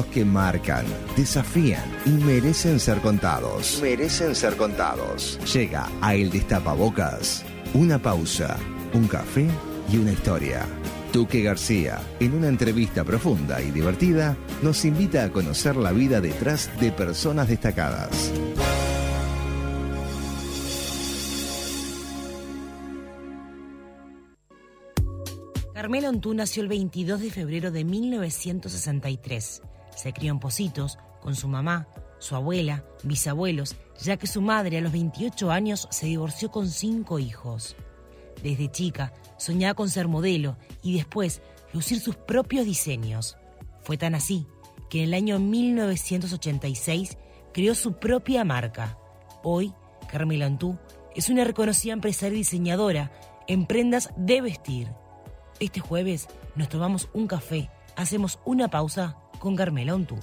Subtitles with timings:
[0.00, 0.84] momentos que marcan,
[1.16, 3.80] desafían y merecen ser contados.
[3.82, 5.38] Merecen ser contados.
[5.52, 7.44] Llega a El Destapabocas.
[7.74, 8.56] Una pausa,
[8.94, 9.46] un café
[9.92, 10.66] y una historia.
[11.12, 16.70] Tuque García, en una entrevista profunda y divertida, nos invita a conocer la vida detrás
[16.80, 18.32] de personas destacadas.
[25.74, 29.62] Carmela Ontú nació el 22 de febrero de 1963.
[30.00, 31.86] Se crió en Positos con su mamá,
[32.20, 37.18] su abuela, bisabuelos, ya que su madre a los 28 años se divorció con cinco
[37.18, 37.76] hijos.
[38.42, 41.42] Desde chica soñaba con ser modelo y después
[41.74, 43.36] lucir sus propios diseños.
[43.82, 44.46] Fue tan así
[44.88, 47.18] que en el año 1986
[47.52, 48.96] creó su propia marca.
[49.42, 49.74] Hoy,
[50.10, 50.78] Carmela Antú
[51.14, 53.12] es una reconocida empresaria y diseñadora
[53.48, 54.88] en prendas de vestir.
[55.58, 56.26] Este jueves
[56.56, 60.16] nos tomamos un café, hacemos una pausa con Carmela Antú.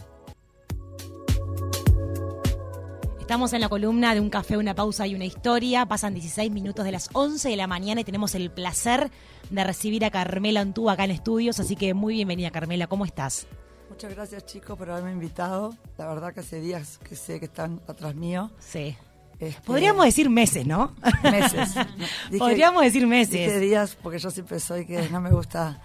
[3.19, 5.85] Estamos en la columna de un café, una pausa y una historia.
[5.85, 9.11] Pasan 16 minutos de las 11 de la mañana y tenemos el placer
[9.49, 11.59] de recibir a Carmela Antú acá en estudios.
[11.59, 12.87] Así que muy bienvenida, Carmela.
[12.87, 13.45] ¿Cómo estás?
[13.89, 15.75] Muchas gracias, chicos, por haberme invitado.
[15.97, 18.49] La verdad que hace días que sé que están atrás mío.
[18.59, 18.95] Sí.
[19.39, 20.95] Este, Podríamos decir meses, ¿no?
[21.23, 21.75] Meses.
[22.37, 23.33] Podríamos decir meses.
[23.33, 25.81] Dije días porque yo siempre soy que no me gusta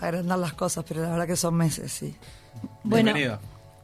[0.00, 2.16] agrandar las cosas, pero la verdad que son meses, sí.
[2.84, 3.12] Bueno,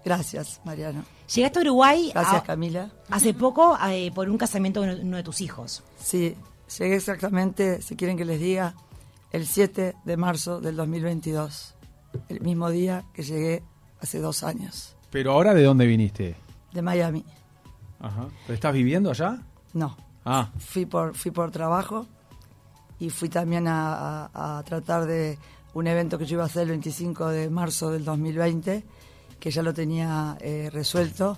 [0.05, 1.03] Gracias, Mariano.
[1.35, 2.11] Llegaste a Uruguay.
[2.13, 2.91] Gracias, Camila.
[3.11, 5.83] Hace poco eh, por un casamiento de uno de tus hijos.
[5.99, 6.37] Sí,
[6.79, 8.75] llegué exactamente, si quieren que les diga,
[9.33, 11.75] el 7 de marzo del 2022.
[12.29, 13.63] El mismo día que llegué
[14.01, 14.95] hace dos años.
[15.11, 16.37] ¿Pero ahora de dónde viniste?
[16.73, 17.25] De Miami.
[18.01, 18.27] Ajá.
[18.47, 19.43] ¿Pero estás viviendo allá?
[19.73, 19.97] No.
[20.25, 20.51] Ah.
[20.59, 22.07] Fui por, fui por trabajo
[22.99, 25.39] y fui también a, a tratar de
[25.75, 28.85] un evento que yo iba a hacer el 25 de marzo del 2020
[29.45, 31.37] que ya lo tenía eh, resuelto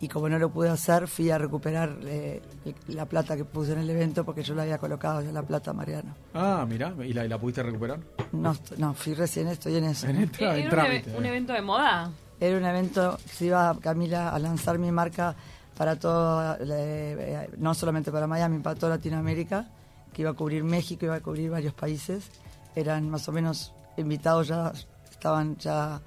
[0.00, 2.42] y como no lo pude hacer, fui a recuperar eh,
[2.88, 5.72] la plata que puse en el evento porque yo la había colocado ya la plata
[5.72, 6.14] Mariano.
[6.34, 8.00] Ah, mira, ¿y la, la pudiste recuperar?
[8.32, 10.08] No, no, fui recién, estoy en eso.
[10.08, 12.10] ¿Era un, evento de moda?
[12.40, 15.34] Era un evento, se iba Camila a lanzar mi marca
[15.76, 19.68] para todo, eh, no solamente para Miami, para toda Latinoamérica,
[20.12, 22.30] que iba a cubrir México, iba a cubrir varios países.
[22.74, 24.72] Eran más o menos invitados ya,
[25.10, 26.00] estaban ya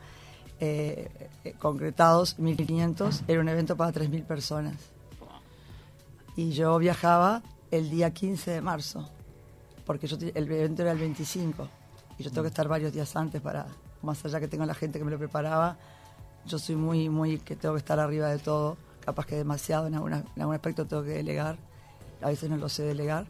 [0.60, 1.30] eh,
[1.60, 4.76] concretados, 1.500, era un evento para 3.000 personas.
[6.36, 7.42] Y yo viajaba
[7.72, 9.10] el día 15 de marzo,
[9.86, 11.68] porque yo, el evento era el 25,
[12.18, 13.68] y yo tengo que estar varios días antes para,
[14.02, 15.78] más allá que tengo la gente que me lo preparaba,
[16.46, 19.94] yo soy muy, muy, que tengo que estar arriba de todo, capaz que demasiado en,
[19.96, 21.58] en algún aspecto tengo que delegar,
[22.22, 23.28] a veces no lo sé delegar,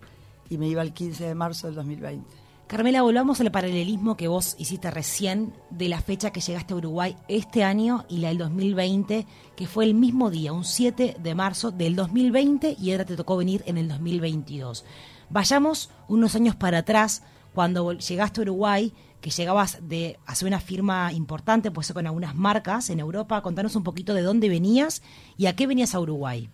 [0.50, 2.47] y me iba el 15 de marzo del 2020.
[2.68, 7.16] Carmela, volvamos al paralelismo que vos hiciste recién de la fecha que llegaste a Uruguay
[7.30, 11.72] este año y la del 2020, que fue el mismo día, un 7 de marzo
[11.72, 14.84] del 2020 y ahora te tocó venir en el 2022.
[15.30, 17.24] Vayamos unos años para atrás,
[17.54, 18.92] cuando llegaste a Uruguay,
[19.22, 23.42] que llegabas de hacer una firma importante, pues con algunas marcas en Europa.
[23.44, 25.02] Contanos un poquito de dónde venías
[25.38, 26.50] y a qué venías a Uruguay.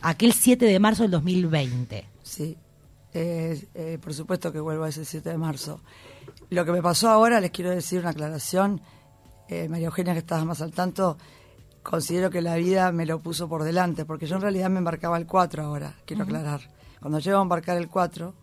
[0.00, 2.06] Aquel 7 de marzo del 2020.
[2.22, 2.56] Sí,
[3.12, 5.80] eh, por supuesto que vuelvo a ese 7 de marzo.
[6.50, 8.80] Lo que me pasó ahora, les quiero decir una aclaración.
[9.48, 11.16] Eh, María Eugenia, que estabas más al tanto,
[11.82, 15.16] considero que la vida me lo puso por delante, porque yo en realidad me embarcaba
[15.16, 16.60] el 4 ahora, quiero aclarar.
[17.00, 18.34] Cuando llego a embarcar el 4,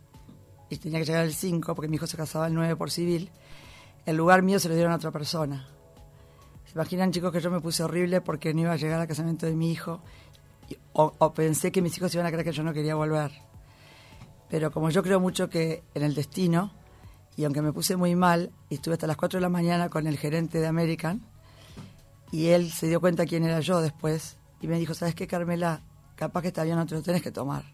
[0.69, 3.29] y tenía que llegar el 5, porque mi hijo se casaba el 9 por civil,
[4.05, 5.67] el lugar mío se lo dieron a otra persona.
[6.65, 9.45] ¿Se imaginan, chicos, que yo me puse horrible porque no iba a llegar al casamiento
[9.45, 10.01] de mi hijo?
[10.93, 13.31] O, o pensé que mis hijos iban a creer que yo no quería volver
[14.49, 16.71] pero como yo creo mucho que en el destino,
[17.35, 20.07] y aunque me puse muy mal, y estuve hasta las 4 de la mañana con
[20.07, 21.21] el gerente de American,
[22.31, 25.81] y él se dio cuenta quién era yo después, y me dijo, ¿sabes qué, Carmela?
[26.15, 27.65] Capaz que este avión no te lo tenés que tomar.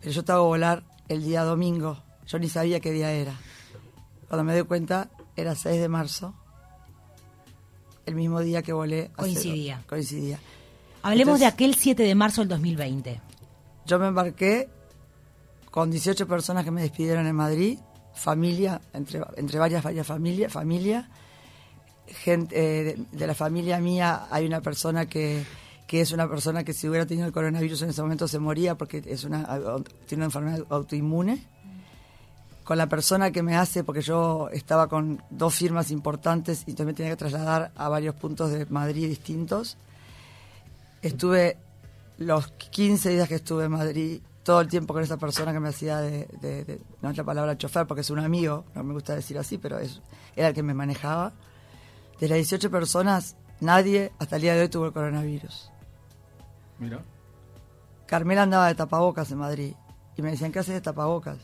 [0.00, 3.34] Pero yo te hago volar el día domingo, yo ni sabía qué día era.
[4.28, 6.34] Cuando me doy cuenta, era 6 de marzo,
[8.06, 9.10] el mismo día que volé.
[9.16, 9.82] Coincidía.
[9.88, 10.38] coincidía.
[11.02, 13.20] Hablemos de aquel 7 de marzo del 2020.
[13.84, 14.68] Yo me embarqué
[15.76, 17.78] con 18 personas que me despidieron en Madrid,
[18.14, 21.10] familia, entre, varias, familias, familia.
[22.06, 25.44] Gente, eh, de, la familia mía hay una persona que,
[25.86, 28.74] que es una persona que si hubiera tenido el coronavirus en ese momento se moría
[28.76, 29.44] porque es una,
[30.06, 31.46] tiene una enfermedad autoinmune.
[32.64, 36.94] Con la persona que me hace, porque yo estaba con dos firmas importantes y me
[36.94, 39.76] tenía que trasladar a varios puntos de Madrid distintos.
[41.02, 41.58] Estuve
[42.16, 45.70] los 15 días que estuve en Madrid todo el tiempo con esa persona que me
[45.70, 49.36] hacía de, no es la palabra chofer porque es un amigo, no me gusta decir
[49.36, 50.00] así, pero es,
[50.36, 51.32] era el que me manejaba.
[52.20, 55.72] De las 18 personas, nadie hasta el día de hoy tuvo el coronavirus.
[56.78, 57.02] Mira.
[58.06, 59.74] Carmela andaba de tapabocas en Madrid
[60.16, 61.38] y me decían, ¿qué haces de tapabocas?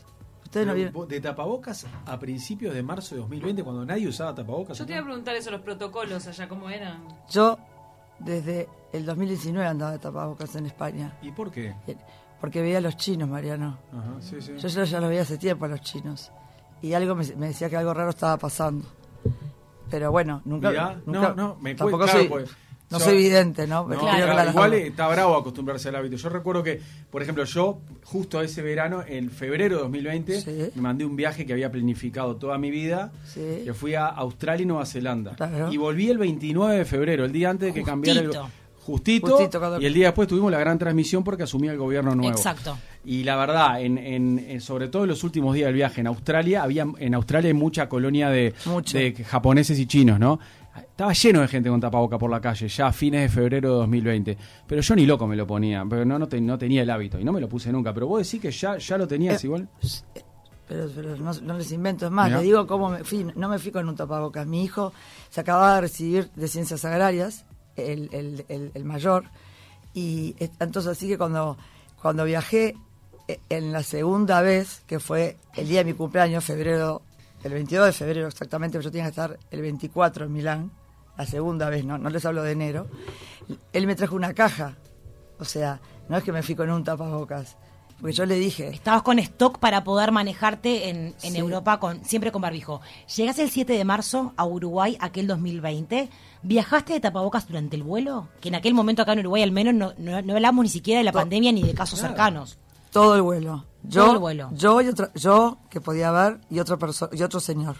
[0.45, 1.07] ¿Ustedes no vieron?
[1.09, 4.77] De tapabocas a principios de marzo de 2020, cuando nadie usaba tapabocas.
[4.77, 7.05] Yo te iba a preguntar eso, los protocolos allá, ¿cómo eran?
[7.29, 7.59] Yo,
[8.19, 11.17] desde el 2019 andaba de tapabocas en España.
[11.21, 11.75] ¿Y por qué?
[12.43, 13.77] Porque veía a los chinos, Mariano.
[13.93, 14.51] Ajá, sí, sí.
[14.57, 16.29] Yo ya, lo veía hace tiempo a los chinos.
[16.81, 18.85] Y algo me, decía que algo raro estaba pasando.
[19.89, 20.97] Pero bueno, nunca.
[21.05, 22.49] no, no, me tampoco soy, pues,
[22.89, 23.87] no soy evidente, ¿no?
[24.49, 26.17] igual está bravo acostumbrarse al hábito.
[26.17, 31.05] Yo recuerdo que, por ejemplo, yo justo ese verano, en febrero de 2020, me mandé
[31.05, 35.37] un viaje que había planificado toda mi vida, que fui a Australia y Nueva Zelanda.
[35.71, 38.31] Y volví el 29 de febrero, el día antes de que cambiara el...
[38.85, 39.49] Justito,
[39.79, 42.35] y el día después tuvimos la gran transmisión porque asumía el gobierno nuevo.
[42.35, 42.77] Exacto.
[43.05, 46.85] Y la verdad, en, sobre todo en los últimos días del viaje en Australia, había
[46.97, 48.53] en Australia hay mucha colonia de,
[48.91, 50.37] de japoneses y chinos, ¿no?
[50.75, 53.75] Estaba lleno de gente con tapaboca por la calle, ya a fines de febrero de
[53.77, 54.37] 2020.
[54.67, 56.27] Pero yo ni loco me lo ponía, pero no, no,
[56.57, 57.93] tenía el hábito y no me lo puse nunca.
[57.93, 59.69] Pero vos decís que ya, ya lo tenías eh, igual.
[60.67, 60.87] Pero,
[61.17, 63.95] no, les invento, es más, le digo cómo me fui, no me fui con un
[63.95, 64.47] tapabocas.
[64.47, 64.93] Mi hijo
[65.29, 67.45] se acababa de recibir de ciencias agrarias,
[67.75, 68.09] el,
[68.47, 69.25] el, el, mayor,
[69.93, 71.57] y entonces así que cuando,
[72.01, 72.75] cuando viajé
[73.27, 77.01] eh, en la segunda vez, que fue el día de mi cumpleaños, febrero
[77.43, 80.71] el 22 de febrero exactamente, yo tenía que estar el 24 en Milán,
[81.17, 82.87] la segunda vez, no, no les hablo de enero,
[83.73, 84.77] él me trajo una caja,
[85.39, 87.57] o sea, no es que me fui con un tapabocas,
[88.03, 88.67] porque yo le dije...
[88.67, 92.81] Estabas con stock para poder manejarte en, en Europa con siempre con barbijo.
[93.15, 96.09] Llegas el 7 de marzo a Uruguay, aquel 2020.
[96.43, 98.27] ¿Viajaste de tapabocas durante el vuelo?
[98.41, 101.05] Que en aquel momento acá en Uruguay al menos no, no, hablamos ni siquiera de
[101.05, 102.57] la pandemia ni de casos cercanos.
[102.91, 103.65] Todo el vuelo.
[103.83, 104.49] Yo, vuelo.
[104.53, 106.77] Yo y otro, yo que podía ver y otro
[107.13, 107.77] y otro señor.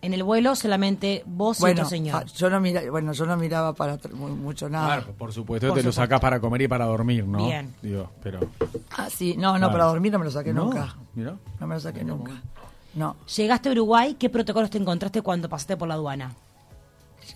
[0.00, 2.22] En el vuelo solamente vos y otro señor.
[2.22, 4.98] Ah, yo no mira, bueno, yo no miraba para mucho nada.
[4.98, 7.46] Claro, por supuesto, te lo sacás para comer y para dormir, ¿no?
[7.46, 7.74] Bien.
[7.82, 8.40] Digo, pero
[8.96, 10.94] Ah, sí, no, no, para dormir no me lo saqué nunca.
[11.14, 11.36] Mira.
[11.58, 12.32] No me lo saqué nunca.
[12.94, 13.16] No.
[13.36, 16.32] Llegaste a Uruguay, ¿qué protocolos te encontraste cuando pasaste por la aduana?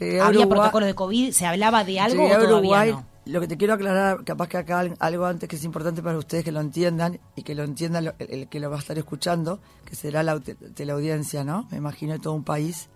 [0.00, 1.32] ¿Había protocolos de COVID?
[1.32, 3.12] ¿Se hablaba de algo o todavía Uruguay, no?
[3.24, 6.44] lo que te quiero aclarar, capaz que acá algo antes que es importante para ustedes
[6.44, 9.94] que lo entiendan y que lo entiendan el, que lo va a estar escuchando, que
[9.94, 11.68] será la teleaudiencia, ¿no?
[11.70, 12.88] Me imagino de todo un país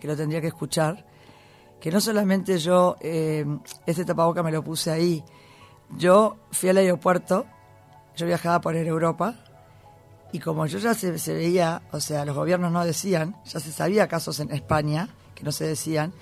[0.00, 1.06] que lo tendría que escuchar.
[1.80, 3.44] Que no solamente yo, eh,
[3.84, 5.22] este tapaboca me lo puse ahí,
[5.98, 7.44] yo fui al aeropuerto,
[8.16, 9.34] yo viajaba por Europa,
[10.32, 13.70] y como yo ya se, se veía, o sea, los gobiernos no decían, ya se
[13.70, 16.12] sabía casos en España que no se decían,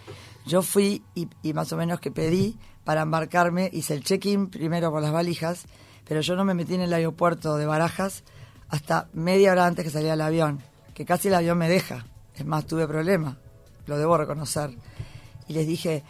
[0.47, 4.91] yo fui y, y más o menos que pedí para embarcarme, hice el check-in primero
[4.91, 5.67] con las valijas,
[6.06, 8.25] pero yo no me metí en el aeropuerto de Barajas
[8.69, 10.61] hasta media hora antes que salía el avión,
[10.94, 12.06] que casi el avión me deja.
[12.35, 13.37] Es más, tuve problemas,
[13.87, 14.76] lo debo reconocer.
[15.47, 16.03] Y les dije,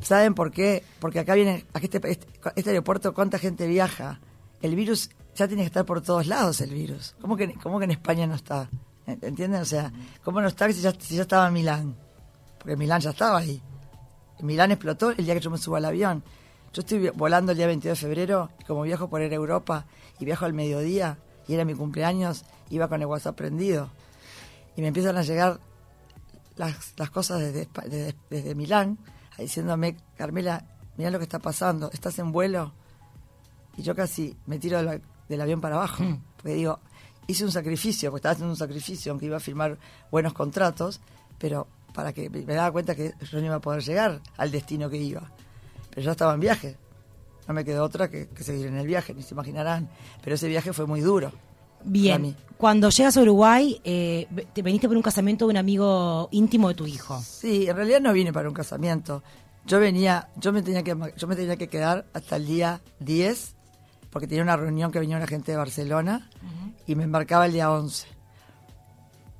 [0.00, 0.84] ¿saben por qué?
[1.00, 4.20] Porque acá viene, aquí este, este, este, aeropuerto, ¿cuánta gente viaja?
[4.60, 7.14] El virus ya tiene que estar por todos lados, el virus.
[7.20, 8.68] ¿Cómo que, cómo que en España no está?
[9.06, 9.62] ¿Entienden?
[9.62, 9.92] O sea,
[10.22, 11.96] ¿cómo no está si ya, si ya estaba en Milán?
[12.58, 13.62] Porque Milán ya estaba ahí.
[14.40, 16.22] Milán explotó el día que yo me subo al avión.
[16.72, 19.86] Yo estoy volando el día 22 de febrero y como viajo por Europa
[20.18, 21.18] y viajo al mediodía
[21.48, 23.90] y era mi cumpleaños, iba con el WhatsApp prendido.
[24.76, 25.60] Y me empiezan a llegar
[26.56, 27.68] las, las cosas desde,
[28.30, 28.98] desde, Milán,
[29.38, 30.64] diciéndome, Carmela,
[30.96, 32.72] mira lo que está pasando, ¿estás en vuelo?
[33.76, 34.82] Y yo casi me tiro
[35.28, 36.22] del, avión para abajo, mm.
[36.36, 36.80] porque digo,
[37.26, 39.78] hice un sacrificio, porque estaba haciendo un sacrificio, aunque iba a firmar
[40.10, 41.00] buenos contratos,
[41.38, 44.90] pero para que me daba cuenta que yo no iba a poder llegar al destino
[44.90, 45.32] que iba.
[45.88, 46.76] Pero ya estaba en viaje.
[47.48, 49.88] No me quedó otra que, seguir en el viaje, ni se imaginarán.
[50.22, 51.32] Pero ese viaje fue muy duro.
[51.84, 52.36] Bien.
[52.58, 56.74] Cuando llegas a Uruguay, eh, te veniste por un casamiento de un amigo íntimo de
[56.74, 57.18] tu hijo.
[57.22, 59.22] Sí, en realidad no vine para un casamiento.
[59.64, 63.54] Yo venía, yo me tenía que, yo me tenía que quedar hasta el día 10,
[64.10, 66.28] porque tenía una reunión que venía una gente de Barcelona,
[66.86, 68.06] y me embarcaba el día 11.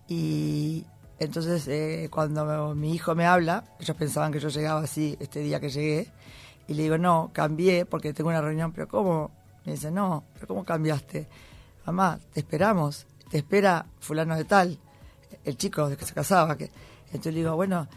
[0.09, 0.87] Y
[1.19, 5.61] entonces, eh, cuando mi hijo me habla, ellos pensaban que yo llegaba así este día
[5.61, 6.13] que llegué,
[6.69, 9.31] y le digo, no, cambié porque tengo una reunión, pero ¿cómo?
[9.65, 11.29] Me dice, no, pero ¿cómo cambiaste?
[11.87, 14.79] Mamá, te esperamos, te espera fulano de tal,
[15.45, 16.57] el chico de que se casaba.
[16.57, 16.71] Que...
[17.07, 17.89] Entonces le digo, bueno,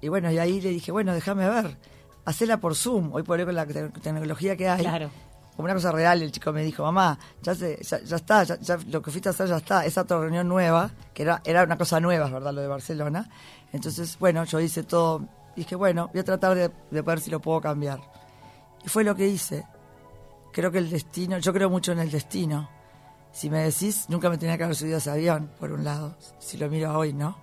[0.00, 1.76] y bueno, y ahí le dije, bueno, déjame ver,
[2.24, 4.80] hacela por Zoom, hoy por hoy con la tecnología que hay.
[4.80, 5.10] Claro
[5.58, 9.10] como una cosa real, el chico me dijo, mamá, ya, ya, está, ya, lo que
[9.10, 12.30] fuiste a hacer ya está, esa otra reunión nueva, que era, era una cosa nueva,
[12.30, 12.54] ¿verdad?
[12.54, 13.28] Lo de Barcelona.
[13.72, 17.60] Entonces, bueno, yo hice todo, dije, bueno, voy a tratar de, ver si lo puedo
[17.60, 17.98] cambiar.
[18.84, 19.66] Y fue lo que hice.
[20.52, 22.70] Creo que el destino, yo creo mucho en el destino.
[23.32, 26.16] Si me decís, nunca me tenía que haber subido a ese avión, por un lado,
[26.38, 27.36] si lo miro hoy, ¿no?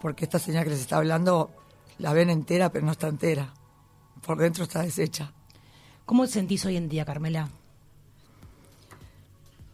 [0.00, 1.50] Porque esta señora que les está hablando
[1.98, 3.52] la ven entera, pero no está entera.
[4.24, 5.32] Por dentro está deshecha.
[6.10, 7.48] ¿Cómo te sentís hoy en día, Carmela?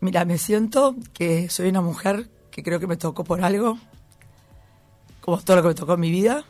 [0.00, 3.78] Mira, me siento que soy una mujer que creo que me tocó por algo,
[5.22, 6.44] como todo lo que me tocó en mi vida.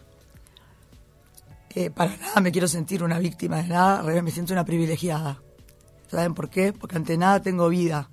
[1.77, 5.41] Eh, para nada me quiero sentir una víctima de nada, me siento una privilegiada.
[6.11, 6.73] ¿Saben por qué?
[6.73, 8.11] Porque ante nada tengo vida.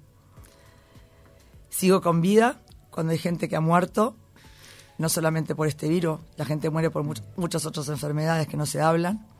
[1.72, 2.62] Sigo con vida
[2.92, 4.16] cuando hay gente que ha muerto,
[5.00, 7.04] no solamente por este virus, la gente muere por
[7.36, 9.33] muchas otras enfermedades que no se hablan.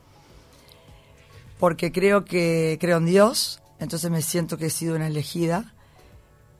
[1.58, 5.74] Porque creo que creo en Dios, entonces me siento que he sido una elegida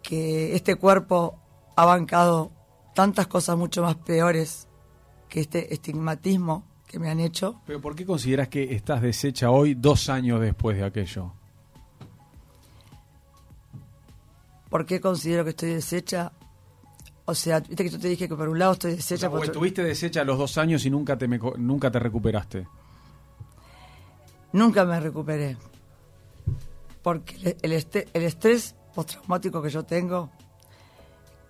[0.02, 1.38] que este cuerpo
[1.76, 2.52] ha bancado
[2.94, 4.68] tantas cosas mucho más peores
[5.28, 7.60] que este estigmatismo que me han hecho.
[7.66, 11.32] Pero ¿por qué consideras que estás deshecha hoy, dos años después de aquello?
[14.68, 16.32] ¿Por qué considero que estoy deshecha?
[17.26, 19.28] O sea, viste que yo te dije que por un lado estoy deshecha.
[19.28, 22.66] O estuviste deshecha los dos años y nunca te, nunca te recuperaste.
[24.54, 25.56] Nunca me recuperé.
[27.02, 30.30] Porque el, el estrés postraumático que yo tengo,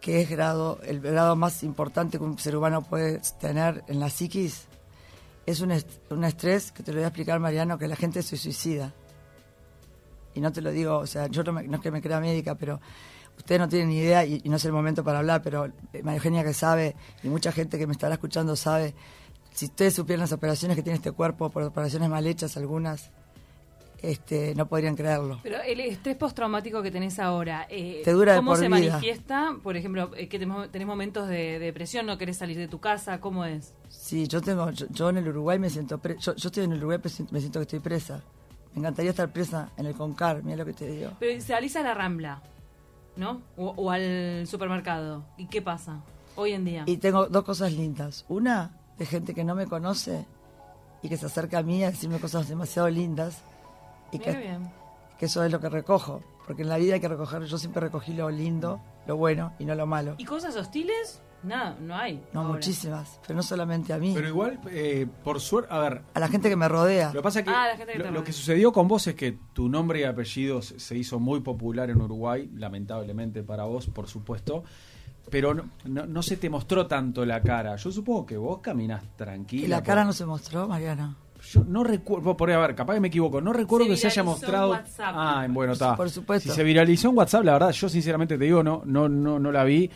[0.01, 4.09] que es grado, el grado más importante que un ser humano puede tener en la
[4.09, 4.69] psiquis,
[5.45, 8.39] es un, un estrés que te lo voy a explicar, Mariano, que la gente se
[8.39, 8.95] suicida.
[10.33, 12.81] Y no te lo digo, o sea, yo no, es que me crea médica, pero
[13.37, 16.17] ustedes no tienen ni idea y, no es el momento para hablar, pero eh, María
[16.17, 18.95] Eugenia que sabe, y mucha gente que me estará escuchando sabe,
[19.55, 23.11] si ustedes supieran las operaciones que tiene este cuerpo, por operaciones mal hechas algunas,
[24.03, 25.39] este, no podrían creerlo.
[25.45, 28.71] Pero el estrés postraumático que tenés ahora, eh, Te dura ¿cómo se vida.
[28.71, 29.57] manifiesta?
[29.63, 33.45] Por ejemplo, eh, que tenés momentos de, depresión, no querés salir de tu casa, ¿cómo
[33.45, 33.73] es?
[33.89, 36.99] Sí, yo tengo, yo, en el Uruguay me siento, yo, estoy en el Uruguay
[37.31, 38.23] me siento que estoy presa.
[38.75, 41.13] Me encantaría estar presa en el Concar, mira lo que te digo.
[41.21, 42.43] Pero salís a la Rambla,
[43.15, 43.41] ¿no?
[43.57, 45.25] O, o al supermercado.
[45.39, 46.03] ¿Y qué pasa
[46.35, 46.83] hoy en día?
[46.87, 48.25] Y tengo dos cosas lindas.
[48.29, 50.27] Una, de gente que no me conoce
[51.03, 53.43] y que se acerca a mí a decirme cosas demasiado lindas
[54.11, 54.59] y que,
[55.21, 56.23] eso es lo que recojo.
[56.47, 59.65] Porque en la vida hay que recoger, yo siempre recogí lo lindo, lo bueno y
[59.65, 60.15] no lo malo.
[60.19, 61.23] ¿Y cosas hostiles?
[61.43, 62.23] Nada, no hay.
[62.33, 64.13] No, muchísimas, pero no solamente a mí.
[64.15, 66.03] Pero igual, eh, por suerte, a ver.
[66.15, 67.09] A la gente que me rodea.
[67.09, 67.69] Lo que pasa que, ah,
[68.11, 71.91] lo, que sucedió con vos es que tu nombre y apellido se hizo muy popular
[71.91, 74.65] en Uruguay, lamentablemente para vos, por supuesto.
[75.31, 77.77] Pero no, no, se te mostró tanto la cara.
[77.77, 79.65] Yo supongo que vos caminás tranquila.
[79.65, 81.17] ¿Y la cara no se mostró, Mariana?
[81.51, 84.23] Yo no recuerdo, por a ver, capaz que me equivoco, no recuerdo que se haya
[84.23, 84.71] mostrado.
[84.71, 85.15] WhatsApp.
[85.15, 85.95] Ah, bueno, está.
[85.97, 86.49] Por supuesto.
[86.49, 89.53] Si se viralizó en WhatsApp, la verdad, yo sinceramente te digo, no, no, no, no
[89.53, 89.91] la vi.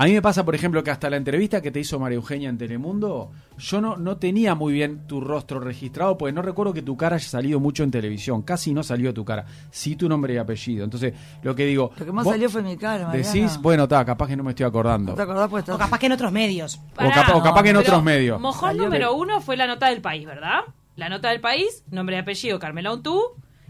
[0.00, 2.48] A mí me pasa, por ejemplo, que hasta la entrevista que te hizo María Eugenia
[2.48, 6.82] en Telemundo, yo no, no tenía muy bien tu rostro registrado, porque no recuerdo que
[6.82, 8.42] tu cara haya salido mucho en televisión.
[8.42, 9.44] Casi no salió tu cara.
[9.72, 10.84] Sí tu nombre y apellido.
[10.84, 11.90] Entonces, lo que digo.
[11.98, 13.32] Lo que más salió fue mi cara, Mariana.
[13.32, 15.14] Decís, bueno, está, capaz que no me estoy acordando.
[15.14, 15.50] te acordás?
[15.50, 16.80] Pues, o capaz que en otros medios.
[16.92, 17.10] o,
[17.42, 18.40] capaz, que en otros medios.
[18.40, 20.60] Mojón número uno fue la nota del país, ¿verdad?
[20.94, 23.20] La nota del país, nombre y apellido, Carmela Untú.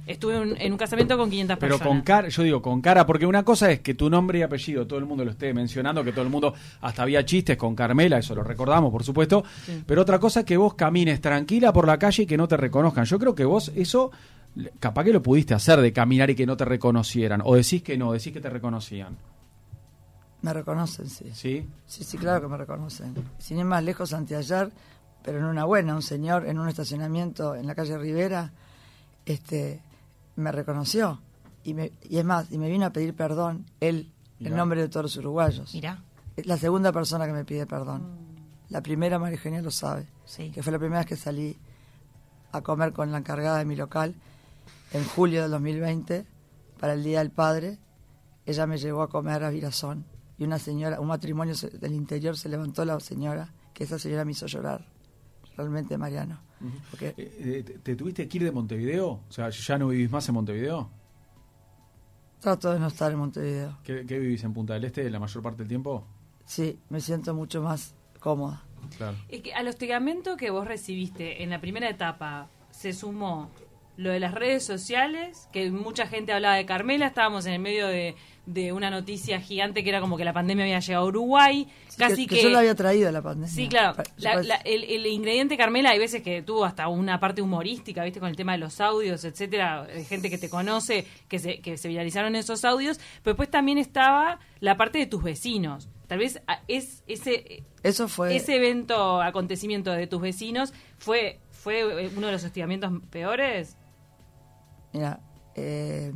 [0.08, 1.80] Estuve en un casamiento con 500 personas.
[1.80, 4.42] Pero con cara, yo digo con cara, porque una cosa es que tu nombre y
[4.42, 7.74] apellido todo el mundo lo esté mencionando, que todo el mundo, hasta había chistes con
[7.76, 9.44] Carmela, eso lo recordamos, por supuesto.
[9.86, 12.56] Pero otra cosa es que vos camines tranquila por la calle y que no te
[12.56, 13.04] reconozcan.
[13.04, 14.10] Yo creo que vos eso,
[14.80, 17.42] capaz que lo pudiste hacer de caminar y que no te reconocieran.
[17.44, 19.16] O decís que no, decís que te reconocían.
[20.40, 21.30] Me reconocen, sí.
[21.34, 21.66] ¿Sí?
[21.86, 23.14] Sí, sí, claro que me reconocen.
[23.38, 24.70] Sin ir más lejos, anteayer
[25.22, 28.52] pero en una buena, un señor en un estacionamiento en la calle Rivera,
[29.26, 29.82] este,
[30.38, 31.20] me reconoció.
[31.64, 34.88] Y, me, y es más, y me vino a pedir perdón, él, en nombre de
[34.88, 35.74] todos los uruguayos.
[35.74, 36.02] Mira.
[36.36, 38.02] Es la segunda persona que me pide perdón.
[38.02, 38.72] Mm.
[38.72, 40.06] La primera, María Eugenia lo sabe,
[40.52, 41.56] que fue la primera vez que salí
[42.52, 44.14] a comer con la encargada de mi local
[44.92, 46.26] en julio del 2020
[46.78, 47.78] para el Día del Padre.
[48.46, 50.04] Ella me llevó a comer a Virazón
[50.38, 54.32] y una señora, un matrimonio del interior se levantó la señora, que esa señora me
[54.32, 54.97] hizo llorar
[55.58, 56.40] realmente, Mariano.
[57.00, 59.08] Eh, eh, ¿Te, tuviste que ir de Montevideo?
[59.28, 60.88] O sea, ¿ya no vivís más en Montevideo?
[62.40, 63.78] Trato de no estar en Montevideo.
[63.82, 66.06] ¿Qué, vivís en Punta del Este la mayor parte del tiempo?
[66.44, 68.62] Sí, me siento mucho más cómoda.
[68.96, 69.16] Claro.
[69.28, 73.50] Es que al hostigamiento que vos recibiste en la primera etapa se sumó
[73.98, 77.88] lo de las redes sociales, que mucha gente hablaba de Carmela, estábamos en el medio
[77.88, 78.14] de,
[78.46, 81.66] de una noticia gigante que era como que la pandemia había llegado a Uruguay.
[81.96, 83.52] Casi que, yo la había traído la pandemia.
[83.52, 84.00] Sí, claro.
[84.64, 88.20] el, ingrediente Carmela hay veces que tuvo hasta una parte humorística, ¿viste?
[88.20, 89.88] Con el tema de los audios, etcétera.
[90.08, 92.98] gente que te conoce, que se, que se viralizaron esos audios.
[93.24, 95.88] Pero después también estaba la parte de tus vecinos.
[96.06, 98.36] Tal vez es ese, Eso fue...
[98.36, 103.76] ese evento, acontecimiento de tus vecinos fue, fue uno de los hostigamientos peores.
[104.92, 105.20] Mira,
[105.54, 106.12] eh,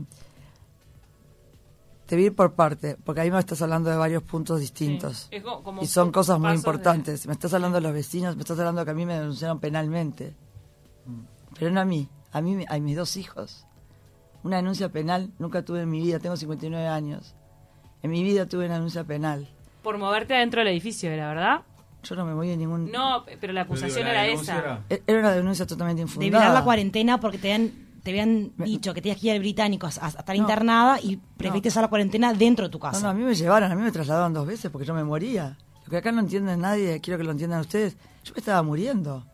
[2.06, 5.30] te vi por parte, porque ahí me estás hablando de varios puntos distintos.
[5.80, 7.26] y son cosas muy importantes.
[7.26, 9.60] Me estás hablando de los vecinos, me estás hablando de que a mí me denunciaron
[9.60, 10.34] penalmente.
[11.58, 13.66] Pero no a mí, a mí, a mis dos hijos.
[14.42, 17.34] Una denuncia penal nunca tuve en mi vida, tengo 59 años.
[18.02, 19.48] En mi vida tuve una denuncia penal.
[19.82, 21.62] Por moverte adentro del edificio, ¿era verdad?
[22.02, 22.90] Yo no me voy en ningún...
[22.90, 24.82] No, pero la acusación era esa.
[24.90, 25.20] E-, era...
[25.20, 26.24] una denuncia totalmente infundada.
[26.24, 29.38] De violar la cuarentena porque te habían, te habían dicho que tenías que ir al
[29.38, 32.98] británico a, estar internada y preferiste hacer la cuarentena dentro de tu casa.
[32.98, 35.04] No, no, a mí me llevaron, a mí me trasladaron dos veces porque yo me
[35.04, 35.56] moría.
[35.84, 39.24] Lo que acá no entiende nadie, quiero que lo entiendan ustedes, yo me estaba muriendo.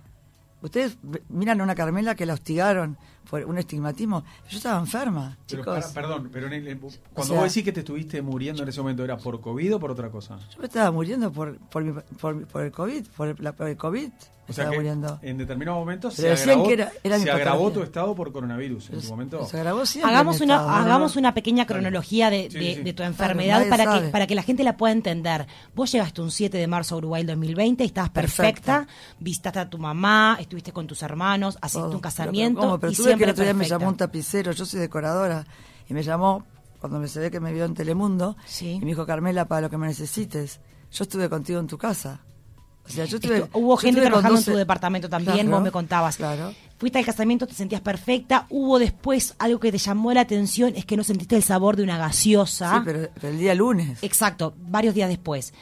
[0.60, 0.98] Ustedes
[1.28, 4.24] miran a una Carmela que la hostigaron por un estigmatismo.
[4.48, 5.86] Yo estaba enferma, chicos.
[5.94, 6.48] perdón, pero
[7.12, 9.90] cuando vos decís que te estuviste muriendo en ese momento, ¿era por COVID o por
[9.90, 10.38] otra cosa?
[10.50, 14.10] Yo me estaba muriendo por, por, por, el COVID, por, la, por el COVID.
[14.48, 14.76] O sea que
[15.22, 16.66] en determinado momento se agravó,
[17.02, 19.44] se agravó tu estado por coronavirus en su momento.
[19.44, 24.08] Se agravó siempre hagamos una, hagamos una pequeña cronología de, de, tu enfermedad para que,
[24.08, 25.46] para que la gente la pueda entender.
[25.74, 28.86] Vos llegaste un 7 de marzo a Uruguay 2020 y estabas perfecta,
[29.20, 33.24] visitaste a tu mamá, estuviste con tus hermanos, asististe un casamiento pero, y siempre que
[33.24, 35.46] el otro día me llamó un tapicero, yo soy decoradora,
[35.88, 36.44] y me llamó
[36.80, 39.70] cuando me se ve que me vio en Telemundo y me dijo, Carmela, para lo
[39.70, 40.60] que me necesites,
[40.92, 42.20] yo estuve contigo en tu casa
[43.52, 46.16] hubo gente trabajando en tu departamento también, vos me contabas.
[46.16, 46.52] Claro.
[46.78, 48.46] Fuiste al casamiento, te sentías perfecta.
[48.50, 51.82] Hubo después algo que te llamó la atención, es que no sentiste el sabor de
[51.82, 52.74] una gaseosa.
[52.74, 53.98] Sí, pero, el día lunes.
[54.02, 55.52] Exacto, varios días después.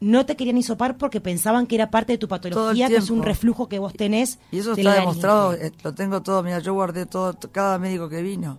[0.00, 3.22] No te querían hisopar porque pensaban que era parte de tu patología, que es un
[3.22, 4.38] reflujo que vos tenés.
[4.50, 6.42] Y eso está demostrado, eh, lo tengo todo.
[6.42, 8.58] Mira, yo guardé todo, cada médico que vino.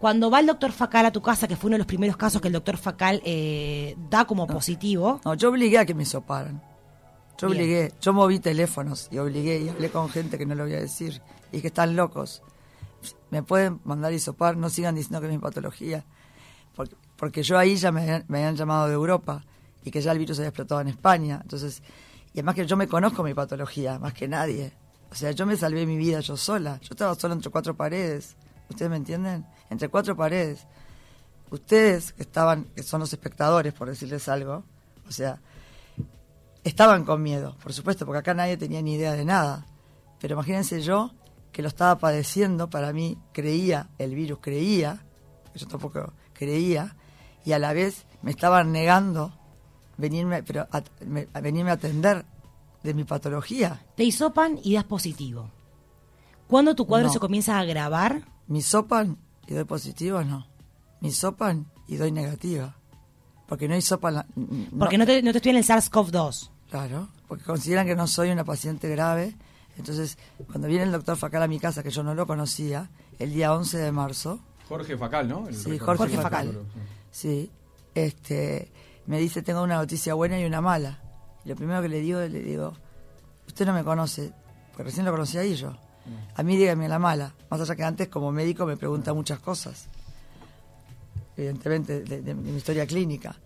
[0.00, 2.40] Cuando va el doctor Facal a tu casa, que fue uno de los primeros casos
[2.42, 5.20] que el doctor Facal eh, da como positivo.
[5.24, 6.62] No, yo obligué a que me hisoparan.
[7.38, 10.74] Yo obligué, yo moví teléfonos y obligué y hablé con gente que no lo voy
[10.74, 11.20] a decir
[11.52, 12.42] y que están locos.
[13.30, 16.04] Me pueden mandar isopar, no sigan diciendo que es mi patología.
[16.74, 19.44] Porque, porque yo ahí ya me, me, habían llamado de Europa
[19.86, 21.38] y que ya el virus había explotado en España.
[21.40, 21.82] Entonces,
[22.34, 24.74] y además que yo me conozco mi patología, más que nadie.
[25.10, 26.78] O sea, yo me salvé mi vida yo sola.
[26.82, 28.36] Yo estaba sola entre cuatro paredes.
[28.68, 29.46] ¿Ustedes me entienden?
[29.70, 30.66] Entre cuatro paredes.
[31.50, 34.64] Ustedes que estaban, que son los espectadores, por decirles algo,
[35.08, 35.40] o sea,
[36.66, 39.68] Estaban con miedo, por supuesto, porque acá nadie tenía ni idea de nada.
[40.18, 41.12] Pero imagínense yo,
[41.52, 45.04] que lo estaba padeciendo, para mí creía, el virus creía,
[45.54, 46.96] yo tampoco creía,
[47.44, 49.35] y a la vez me estaban negando
[49.96, 50.82] venirme, pero a,
[51.40, 52.24] venirme a atender
[52.82, 53.84] de mi patología.
[53.96, 55.50] Te hisopan y das positivo.
[56.46, 58.22] ¿Cuándo tu cuadro se comienza a agravar?
[58.46, 60.46] Me sopan y doy positivo, no.
[61.00, 62.76] Me sopan y doy negativa.
[63.48, 64.26] Porque no hisopan...
[64.78, 66.50] Porque no te, no te estoy en el SARS-CoV-2.
[66.70, 69.36] Claro, porque consideran que no soy una paciente grave.
[69.78, 73.32] Entonces, cuando viene el doctor Facal a mi casa, que yo no lo conocía, el
[73.32, 74.40] día 11 de marzo.
[74.68, 75.46] Jorge Facal, ¿no?
[75.52, 76.58] sí, Jorge, Facal.
[77.10, 77.50] Sí,
[77.94, 78.72] este,
[79.06, 81.00] me dice, tengo una noticia buena y una mala.
[81.44, 82.74] Y lo primero que le digo, le digo,
[83.46, 84.32] usted no me conoce,
[84.72, 85.76] porque recién lo conocí ahí yo.
[86.36, 89.88] A mí dígame la mala, más allá que antes como médico me pregunta muchas cosas,
[91.36, 93.36] evidentemente de, de mi historia clínica.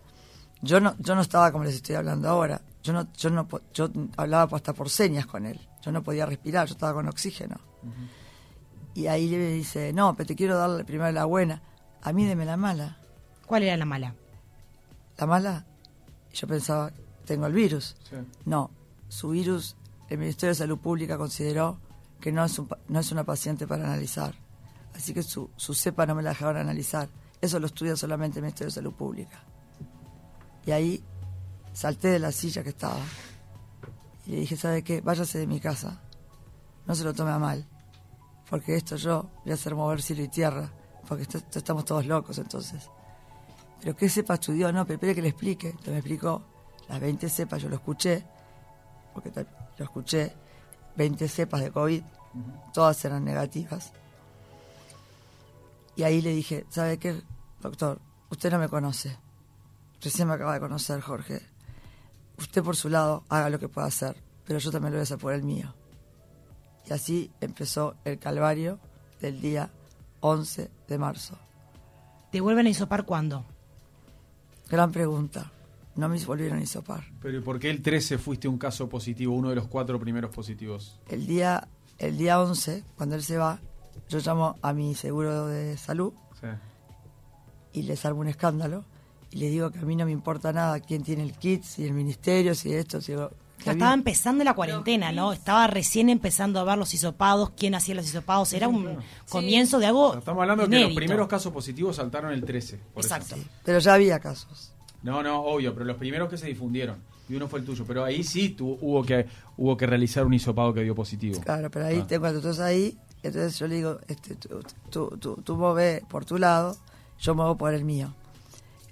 [0.61, 2.61] Yo no, yo no estaba como les estoy hablando ahora.
[2.83, 5.59] Yo no, yo no, yo hablaba hasta por señas con él.
[5.81, 7.57] Yo no podía respirar, yo estaba con oxígeno.
[8.93, 11.63] Y ahí le dice, no, pero te quiero dar primero la buena.
[12.01, 12.97] A mí deme la mala.
[13.45, 14.15] ¿Cuál era la mala?
[15.17, 15.65] La mala,
[16.33, 16.91] yo pensaba,
[17.25, 17.95] tengo el virus.
[18.45, 18.71] No,
[19.07, 19.75] su virus,
[20.09, 21.79] el Ministerio de Salud Pública consideró
[22.19, 24.35] que no es, un, no es una paciente para analizar.
[24.93, 27.09] Así que su, su cepa no me la dejaron analizar.
[27.39, 29.43] Eso lo estudia solamente el Ministerio de Salud Pública.
[30.65, 31.03] Y ahí
[31.73, 33.01] salté de la silla que estaba.
[34.27, 35.01] Y le dije, ¿sabe qué?
[35.01, 36.01] Váyase de mi casa.
[36.85, 37.67] No se lo tome a mal.
[38.49, 40.71] Porque esto yo voy a hacer mover cielo y tierra.
[41.07, 42.89] Porque estamos todos locos entonces.
[43.81, 44.71] Pero ¿qué cepa estudió?
[44.71, 45.69] No, pero espere que le explique.
[45.69, 46.43] Entonces me explicó
[46.87, 48.23] las 20 cepas, yo lo escuché.
[49.13, 49.31] Porque
[49.77, 50.33] lo escuché.
[50.95, 52.03] 20 cepas de COVID.
[52.73, 53.91] Todas eran negativas.
[55.95, 57.21] Y ahí le dije, ¿sabe qué,
[57.59, 57.99] doctor?
[58.29, 59.17] Usted no me conoce
[60.01, 61.41] Recién me acaba de conocer, Jorge.
[62.37, 64.15] Usted por su lado haga lo que pueda hacer,
[64.45, 65.75] pero yo también lo voy a hacer por el mío.
[66.87, 68.79] Y así empezó el calvario
[69.19, 69.69] del día
[70.21, 71.37] 11 de marzo.
[72.31, 73.45] ¿Te vuelven a isopar cuándo?
[74.71, 75.51] Gran pregunta.
[75.97, 77.03] No me volvieron a isopar.
[77.21, 80.97] Pero por qué el 13 fuiste un caso positivo, uno de los cuatro primeros positivos?
[81.09, 83.59] El día, el día 11, cuando él se va,
[84.07, 86.13] yo llamo a mi seguro de salud
[87.73, 88.85] y les armo un escándalo
[89.29, 91.85] y le digo que a mí no me importa nada quién tiene el kit, si
[91.85, 93.13] el ministerio, si esto, si
[93.69, 95.33] estaba empezando la cuarentena, ¿no?
[95.33, 98.53] Estaba recién empezando a ver los hisopados, quién hacía los hisopados.
[98.53, 98.97] Era un
[99.29, 100.15] comienzo de algo.
[100.17, 102.79] Estamos hablando de que los primeros casos positivos saltaron el 13.
[102.95, 103.35] Exacto.
[103.63, 104.73] Pero ya había casos.
[105.03, 106.97] No, no, obvio, pero los primeros que se difundieron.
[107.27, 107.85] Y uno fue el tuyo.
[107.87, 109.25] Pero ahí sí hubo, que,
[109.57, 111.39] hubo que realizar un hisopado que dio positivo.
[111.41, 112.07] Claro, pero ahí, ah.
[112.07, 115.75] tengo cuando tú ahí, entonces yo le digo, este, tú, tú, tú, tú
[116.09, 116.75] por tu lado,
[117.19, 118.13] yo muevo por el mío.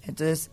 [0.03, 0.51] Entonces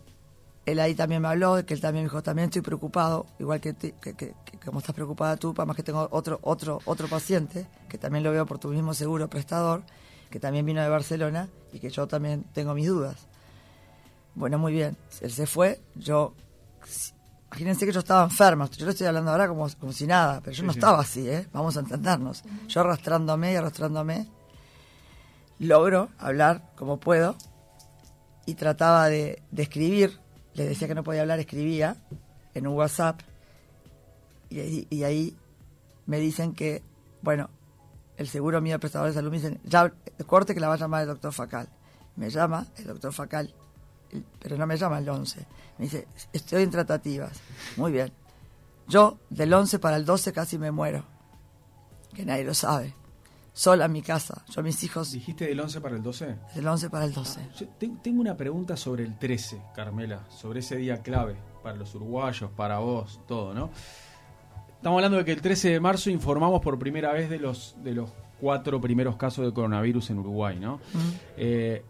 [0.67, 3.73] él ahí también me habló, que él también me dijo, también estoy preocupado, igual que,
[3.73, 4.33] que,
[4.65, 8.31] como estás preocupada tú, para más que tengo otro, otro, otro paciente, que también lo
[8.31, 9.83] veo por tu mismo seguro prestador,
[10.29, 13.27] que también vino de Barcelona y que yo también tengo mis dudas.
[14.35, 16.33] Bueno, muy bien, él se fue, yo,
[17.47, 20.53] imagínense que yo estaba enferma, yo le estoy hablando ahora como, como si nada, pero
[20.53, 21.47] yo no estaba así, ¿eh?
[21.53, 22.43] vamos a entendernos.
[22.67, 24.27] Yo arrastrándome y arrastrándome,
[25.59, 27.37] logro hablar como puedo
[28.45, 30.26] y trataba de, de escribir
[30.57, 31.95] le decía que no podía hablar, escribía
[32.55, 33.21] en un WhatsApp
[34.49, 35.37] y, ahí
[36.07, 36.81] me dicen que,
[37.21, 37.49] bueno,
[38.17, 39.93] el seguro mío, prestador de salud, me dicen, ya,
[40.25, 41.69] corte que la va a llamar el doctor Facal.
[42.15, 43.53] Me llama el doctor Facal,
[44.39, 45.45] pero no me llama el 11.
[45.77, 47.39] Me dice, estoy en tratativas.
[47.75, 48.11] Muy bien.
[48.87, 51.03] Yo, del 11 para el 12 casi me muero.
[52.15, 52.95] Que nadie lo sabe
[53.57, 54.43] sola en mi casa.
[54.53, 55.11] Yo, mis hijos.
[55.11, 56.35] ¿Dijiste del 11 para el 12?
[56.53, 57.41] Del 11 para el 12.
[57.79, 62.77] tengo una pregunta sobre el 13, Carmela, sobre ese día clave para los uruguayos, para
[62.77, 63.71] vos, todo, ¿no?
[64.75, 67.95] Estamos hablando de que el 13 de marzo informamos por primera vez de los, de
[67.95, 70.79] los cuatro primeros casos de coronavirus en Uruguay, ¿no?
[71.35, 71.83] Eh,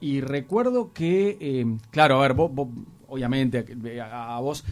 [0.00, 2.68] y recuerdo que, eh, claro, a ver, vos,
[3.08, 3.66] obviamente,
[4.00, 4.64] a vos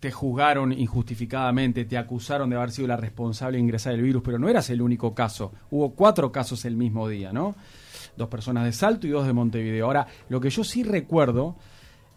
[0.00, 4.38] te juzgaron injustificadamente, te acusaron de haber sido la responsable de ingresar el virus, pero
[4.38, 5.52] no eras el único caso.
[5.70, 7.54] Hubo cuatro casos el mismo día, ¿no?
[8.16, 9.86] Dos personas de Salto y dos de Montevideo.
[9.86, 11.56] Ahora, lo que yo sí recuerdo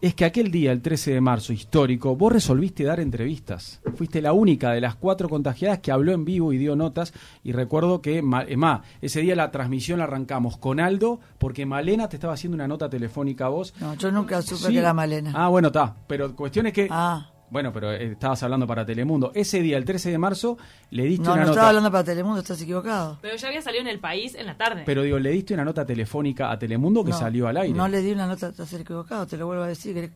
[0.02, 3.82] es que aquel día, el 13 de marzo, histórico, vos resolviste dar entrevistas.
[3.96, 7.14] Fuiste la única de las cuatro contagiadas que habló en vivo y dio notas.
[7.44, 12.08] Y recuerdo que, es más, ese día la transmisión la arrancamos con Aldo, porque Malena
[12.08, 13.74] te estaba haciendo una nota telefónica a vos.
[13.80, 15.34] No, yo nunca supe que era Malena.
[15.36, 15.96] Ah, bueno, está.
[16.08, 16.88] Pero cuestión es que...
[16.90, 17.32] Ah.
[17.52, 19.32] Bueno, pero eh, estabas hablando para Telemundo.
[19.34, 20.58] Ese día, el 13 de marzo,
[20.92, 21.46] le diste una nota.
[21.46, 23.18] No, estaba hablando para Telemundo, estás equivocado.
[23.22, 24.84] Pero ya había salido en el país en la tarde.
[24.86, 27.76] Pero digo, le diste una nota telefónica a Telemundo que salió al aire.
[27.76, 30.12] No le di una nota, estás equivocado, te lo vuelvo a decir.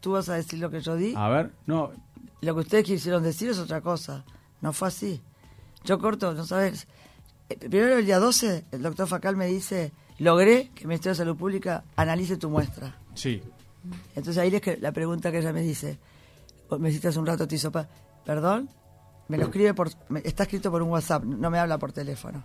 [0.00, 1.14] Tú vas a decir lo que yo di.
[1.16, 1.92] A ver, no.
[2.40, 4.24] Lo que ustedes quisieron decir es otra cosa.
[4.60, 5.20] No fue así.
[5.84, 6.86] Yo corto, no sabes.
[7.48, 11.18] Eh, primero el día 12, el doctor Facal me dice, logré que el Ministerio de
[11.18, 12.96] Salud Pública analice tu muestra.
[13.14, 13.42] Sí.
[14.14, 15.98] Entonces ahí es que la pregunta que ella me dice,
[16.78, 17.56] me hiciste hace un rato, te
[18.24, 18.68] perdón,
[19.28, 19.90] me lo escribe por,
[20.24, 22.44] está escrito por un WhatsApp, no me habla por teléfono.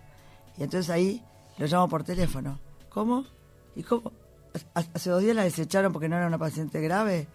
[0.56, 1.22] Y entonces ahí
[1.58, 2.58] lo llamo por teléfono.
[2.88, 3.24] ¿Cómo?
[3.74, 4.12] ¿Y cómo?
[4.74, 7.26] Hace dos días la desecharon porque no era una paciente grave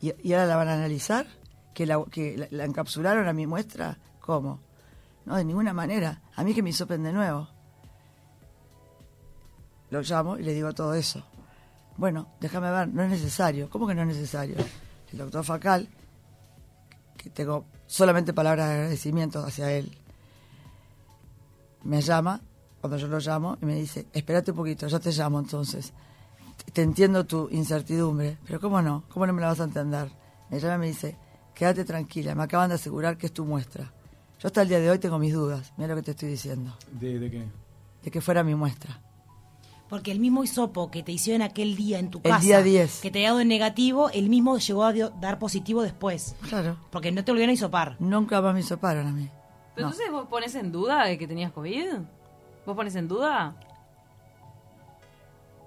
[0.00, 1.26] y, ahora la van a analizar,
[1.74, 3.98] que, la, que la, encapsularon a mi muestra.
[4.20, 4.60] ¿Cómo?
[5.24, 6.22] No, de ninguna manera.
[6.34, 7.48] A mí que me hisopen de nuevo.
[9.90, 11.24] Lo llamo y le digo todo eso.
[11.96, 13.70] Bueno, déjame ver, no es necesario.
[13.70, 14.56] ¿Cómo que no es necesario?
[15.12, 15.88] El doctor Facal
[17.30, 19.96] tengo solamente palabras de agradecimiento hacia él.
[21.84, 22.40] Me llama,
[22.80, 25.92] cuando yo lo llamo, y me dice, espérate un poquito, yo te llamo entonces.
[26.72, 29.04] Te entiendo tu incertidumbre, pero ¿cómo no?
[29.08, 30.10] ¿Cómo no me la vas a entender?
[30.50, 31.16] Me llama y me dice,
[31.54, 33.92] quédate tranquila, me acaban de asegurar que es tu muestra.
[34.38, 36.76] Yo hasta el día de hoy tengo mis dudas, mira lo que te estoy diciendo.
[36.92, 37.44] ¿De, de qué?
[38.02, 39.00] De que fuera mi muestra.
[39.88, 43.00] Porque el mismo hisopo que te hicieron aquel día en tu casa, el día 10.
[43.00, 46.34] que te ha dado en negativo, el mismo llegó a dar positivo después.
[46.48, 46.76] Claro.
[46.90, 47.96] Porque no te volvieron a hisopar.
[48.00, 49.30] Nunca más me hisoparon a mí.
[49.76, 51.84] Pero entonces vos pones en duda de que tenías COVID.
[52.64, 53.56] ¿Vos pones en duda?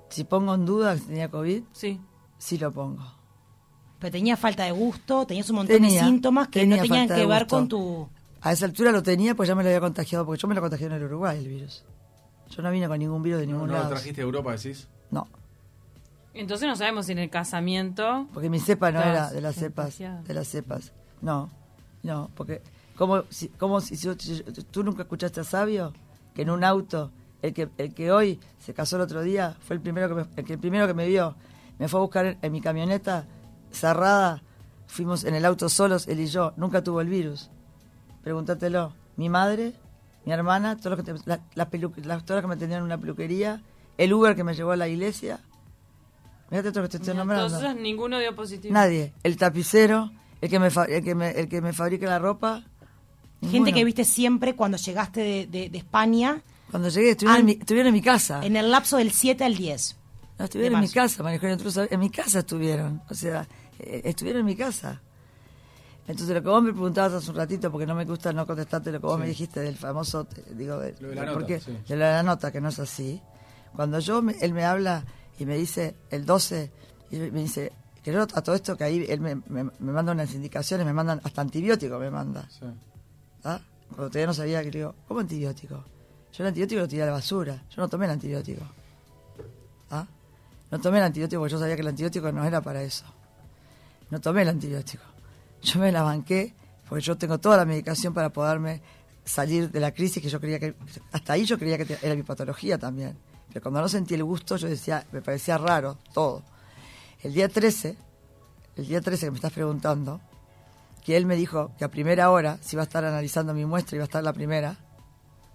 [0.10, 2.02] Si pongo en duda que tenía COVID, sí.
[2.38, 3.04] Sí lo pongo.
[4.00, 7.48] Pero tenía falta de gusto, tenías un montón de síntomas que no tenían que ver
[7.48, 8.10] con tu...
[8.42, 10.62] A esa altura lo tenía, pues ya me lo había contagiado, porque yo me lo
[10.62, 11.86] contagié en el Uruguay, el virus.
[12.50, 13.84] Yo no vine con ningún virus de ningún lado.
[13.84, 14.88] ¿No lo trajiste de Europa, decís?
[15.12, 15.28] No.
[16.34, 18.28] Entonces no sabemos si en el casamiento...
[18.34, 19.98] Porque mi cepa no era de las cepas.
[19.98, 20.92] De las cepas.
[21.22, 21.50] No,
[22.04, 22.62] no, porque...
[23.00, 23.96] ¿Cómo si, cómo si,
[24.72, 25.94] tú nunca escuchaste a Sabio?
[26.36, 29.78] Que en un auto, el que, el que hoy se casó el otro día, fue
[29.78, 31.34] el primero que me, el, que, el primero que me vio.
[31.78, 33.26] Me fue a buscar en, mi camioneta
[33.72, 34.44] cerrada.
[34.88, 36.52] Fuimos en el auto solos, él y yo.
[36.58, 37.50] Nunca tuvo el virus.
[38.22, 38.92] Pregúntatelo.
[39.16, 39.74] Mi madre
[40.30, 43.62] mi hermana, todos los que, la, las que me atendían en una peluquería,
[43.98, 45.40] el Uber que me llevó a la iglesia.
[46.50, 47.48] Fíjate todo lo que te estoy nombrando.
[47.48, 48.74] Entonces ninguno dio positivo.
[48.74, 49.14] Nadie.
[49.24, 52.64] El tapicero, el que me, el que me, el que me fabrica la ropa.
[53.42, 56.44] Gente que viste siempre cuando llegaste de, de, España.
[56.70, 58.46] Cuando llegué, estuvieron, en mi, estuvieron, en mi, casa.
[58.46, 59.96] En el lapso del 7 al 10.
[60.38, 61.40] No, estuvieron en mi casa, María
[61.90, 63.02] En mi casa estuvieron.
[63.10, 63.48] O sea,
[63.80, 65.02] eh, estuvieron en mi casa.
[66.10, 68.92] Entonces lo que vos me preguntabas hace un ratito, porque no me gusta no contestarte
[68.92, 72.52] lo que vos me dijiste del famoso, digo, de, la nota, porque, de la nota,
[72.52, 73.22] que no es así.
[73.76, 75.06] Cuando yo, él me habla
[75.38, 76.72] y me dice el 12,
[77.12, 80.34] y me dice, que yo a todo esto que ahí él me, me, manda unas
[80.34, 82.50] indicaciones, me mandan hasta antibiótico me manda.
[83.44, 83.60] ¿Ah?
[83.90, 85.76] Cuando todavía no sabía que le digo, ¿cómo antibiótico?
[86.34, 88.64] Yo el antibiótico lo tiré a la basura, yo no tomé el antibiótico.
[89.92, 90.08] ¿Ah?
[90.72, 93.06] No tomé el antibiótico porque yo sabía que el antibiótico no era para eso.
[94.10, 95.04] No tomé el antibiótico.
[95.62, 96.54] Yo me la banqué
[96.88, 98.82] porque yo tengo toda la medicación para poderme
[99.24, 100.76] salir de la crisis que yo creía que...
[101.12, 103.16] Hasta ahí yo creía que era mi patología también.
[103.50, 106.44] Pero cuando no sentí el gusto yo decía, me parecía raro todo.
[107.22, 107.96] El día 13,
[108.78, 110.20] el día 13 que me estás preguntando,
[111.04, 113.96] que él me dijo que a primera hora si iba a estar analizando mi muestra,
[113.96, 114.78] iba a estar la primera.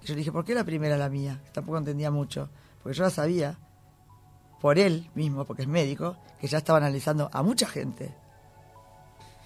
[0.02, 1.42] Y yo le dije, ¿por qué la primera la mía?
[1.52, 2.48] Tampoco entendía mucho.
[2.82, 3.58] Porque yo ya sabía,
[4.60, 8.14] por él mismo, porque es médico, que ya estaba analizando a mucha gente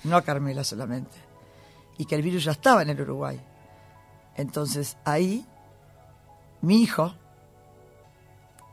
[0.04, 1.16] no a Carmela solamente,
[1.96, 3.40] y que el virus ya estaba en el Uruguay.
[4.36, 5.44] Entonces ahí,
[6.60, 7.14] mi hijo,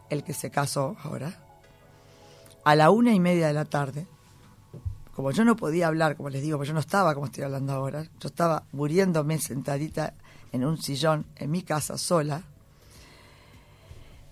[0.09, 1.33] el que se casó ahora,
[2.63, 4.07] a la una y media de la tarde,
[5.15, 7.73] como yo no podía hablar, como les digo, porque yo no estaba como estoy hablando
[7.73, 10.13] ahora, yo estaba muriéndome sentadita
[10.51, 12.43] en un sillón en mi casa sola,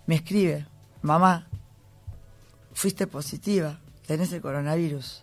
[0.05, 0.67] me escribe,
[1.01, 1.47] mamá,
[2.73, 5.22] fuiste positiva, tenés el coronavirus.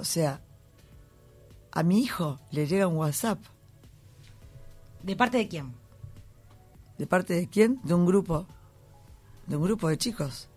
[0.00, 0.40] O sea,
[1.72, 3.38] a mi hijo le llega un WhatsApp.
[5.02, 5.74] ¿De parte de quién?
[6.96, 7.80] ¿De parte de quién?
[7.84, 8.46] De un grupo.
[9.46, 10.48] De un grupo de chicos.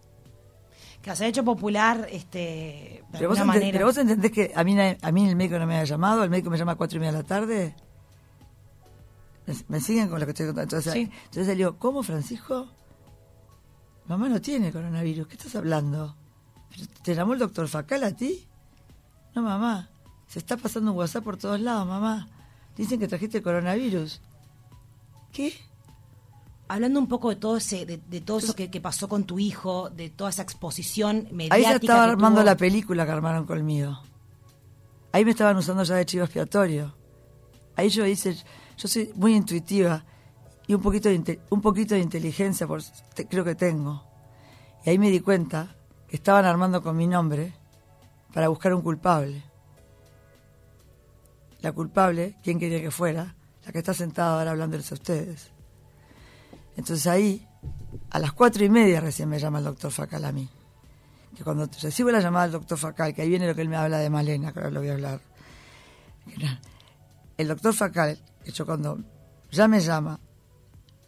[1.01, 3.71] Que se ha hecho popular este, de pero, vos manera.
[3.73, 6.29] pero vos entendés que a mí, a mí el médico no me ha llamado, el
[6.29, 7.75] médico me llama a cuatro y media de la tarde.
[9.67, 10.77] ¿Me, siguen con lo que estoy contando?
[10.77, 12.69] Entonces, entonces le digo, ¿cómo Francisco?
[14.05, 16.15] Mamá no tiene coronavirus, ¿qué estás hablando?
[17.03, 18.47] ¿Te llamó el doctor Facal a ti?
[19.35, 19.89] No, mamá,
[20.27, 22.27] se está pasando un WhatsApp por todos lados, mamá.
[22.75, 24.21] Dicen que trajiste el coronavirus.
[25.31, 25.53] ¿Qué?
[26.67, 30.09] Hablando un poco de todo ese, de, todo eso que, pasó con tu hijo, de
[30.09, 31.55] toda esa exposición mediática.
[31.55, 33.99] Ahí se estaba armando la película que armaron conmigo.
[35.11, 36.95] Ahí me estaban usando ya de chivo expiatorio.
[37.75, 38.35] Ahí yo hice,
[38.77, 40.03] yo soy muy intuitiva
[40.65, 42.81] y un poquito de, un poquito de inteligencia por,
[43.29, 44.03] creo que tengo.
[44.85, 45.75] Y ahí me di cuenta
[46.07, 47.53] que estaban armando con mi nombre
[48.33, 49.43] para buscar un culpable.
[51.61, 53.35] La culpable, ¿quién quería que fuera?
[53.65, 55.51] La que está sentada ahora hablándoles a ustedes.
[56.75, 57.47] Entonces ahí,
[58.09, 60.49] a las cuatro y media recién me llama el doctor Facal a mí.
[61.37, 63.77] Que cuando recibo la llamada del doctor Facal, que ahí viene lo que él me
[63.77, 65.21] habla de Malena, que ahora lo voy a hablar.
[67.37, 68.99] El doctor Facal, que yo cuando
[69.51, 70.19] ya me llama,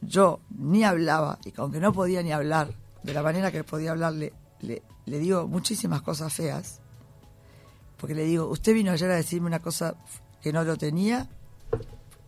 [0.01, 2.71] yo ni hablaba, y aunque no podía ni hablar
[3.03, 6.81] de la manera que podía hablarle, le, le digo muchísimas cosas feas
[7.97, 9.95] porque le digo, usted vino ayer a decirme una cosa
[10.41, 11.27] que no lo tenía,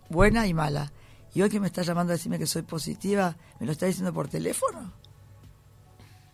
[0.09, 0.91] buena y mala.
[1.33, 4.13] Y hoy que me está llamando a decirme que soy positiva, ¿me lo está diciendo
[4.13, 4.93] por teléfono?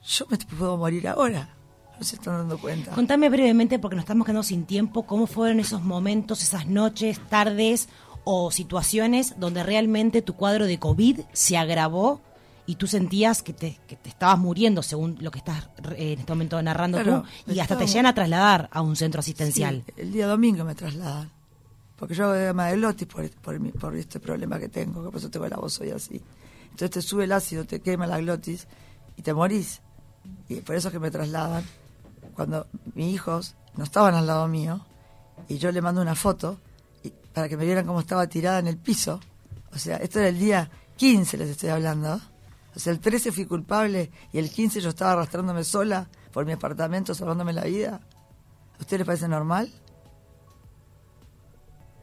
[0.05, 1.55] Yo me puedo morir ahora.
[1.97, 2.91] No se están dando cuenta.
[2.91, 7.89] Contame brevemente, porque nos estamos quedando sin tiempo, cómo fueron esos momentos, esas noches, tardes
[8.23, 12.21] o situaciones donde realmente tu cuadro de COVID se agravó
[12.65, 16.19] y tú sentías que te, que te estabas muriendo, según lo que estás eh, en
[16.19, 19.83] este momento narrando tú, y hasta te llegan a trasladar a un centro asistencial.
[19.97, 21.29] el día domingo me trasladan,
[21.97, 25.29] porque yo hago de lotis por, por, por, este problema que tengo, que por eso
[25.29, 26.21] tengo la voz hoy así.
[26.63, 28.67] Entonces te sube el ácido, te quema la glotis
[29.17, 29.81] y te morís.
[30.49, 31.63] Y por eso es que me trasladan.
[32.33, 34.83] Cuando mis hijos no estaban al lado mío,
[35.47, 36.57] y yo le mando una foto
[37.03, 39.19] y, para que me vieran cómo estaba tirada en el piso.
[39.73, 42.21] O sea, esto era el día 15, les estoy hablando
[42.75, 46.53] o sea, el 13 fui culpable y el 15 yo estaba arrastrándome sola por mi
[46.53, 48.01] apartamento, salvándome la vida.
[48.77, 49.71] ¿A usted le parece normal?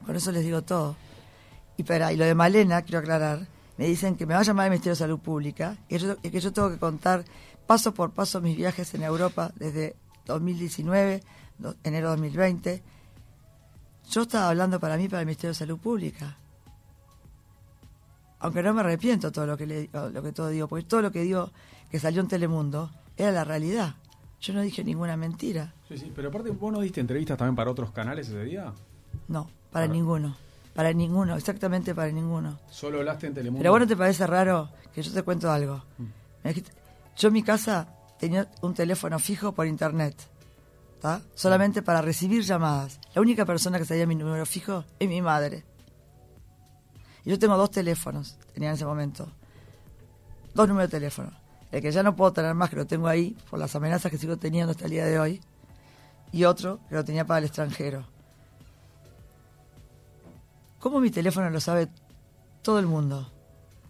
[0.07, 0.97] Con eso les digo todo.
[1.77, 4.67] Y, para, y lo de Malena, quiero aclarar, me dicen que me va a llamar
[4.67, 5.99] el Ministerio de Salud Pública y,
[6.31, 7.25] que yo tengo que contar
[7.67, 11.23] paso por paso mis viajes en Europa desde 2019,
[11.83, 12.83] enero 2020.
[14.11, 16.40] Yo estaba hablando para mí, para el Ministerio de Salud Pública
[18.41, 21.13] aunque no me arrepiento todo lo que le, lo que todo digo, porque todo lo
[21.13, 21.51] que digo
[21.91, 23.95] que salió en Telemundo era la realidad.
[24.41, 25.75] Yo no dije ninguna mentira.
[25.89, 28.73] Sí, sí, pero aparte, ¿vos no diste entrevistas también para otros canales ese día?
[29.29, 30.37] No, para, ninguno.
[30.75, 32.59] Para ninguno, exactamente para ninguno.
[32.71, 33.61] ¿Solo hablaste en Telemundo?
[33.61, 35.83] Pero bueno, ¿te parece raro que yo te cuento algo?
[35.99, 36.49] Mm.
[37.17, 40.17] Yo en mi casa tenía un teléfono fijo por internet.
[40.95, 41.21] ¿está?
[41.35, 42.99] Solamente para recibir llamadas.
[43.15, 45.65] La única persona que sabía mi número fijo es mi madre.
[47.25, 49.31] Y yo tengo dos teléfonos, tenía en ese momento.
[50.55, 51.31] Dos números de teléfono.
[51.71, 54.19] El que ya no puedo tener más, que lo tengo ahí, por las amenazas que
[54.19, 55.41] sigo teniendo hasta el día de hoy.
[56.33, 58.07] Y otro que lo tenía para el extranjero.
[60.79, 61.89] ¿Cómo mi teléfono lo sabe
[62.63, 63.31] todo el mundo?